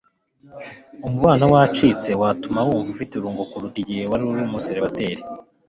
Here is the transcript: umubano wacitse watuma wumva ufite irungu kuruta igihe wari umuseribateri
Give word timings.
umubano 1.07 1.45
wacitse 1.53 2.09
watuma 2.21 2.59
wumva 2.67 2.89
ufite 2.93 3.11
irungu 3.15 3.43
kuruta 3.51 3.77
igihe 3.83 4.03
wari 4.11 4.23
umuseribateri 4.45 5.21